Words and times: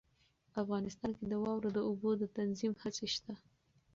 افغانستان 0.61 1.11
کې 1.17 1.25
د 1.27 1.33
واورو 1.43 1.69
د 1.73 1.79
اوبو 1.87 2.09
د 2.17 2.23
تنظیم 2.37 2.73
هڅې 2.81 3.07
شته. 3.15 3.33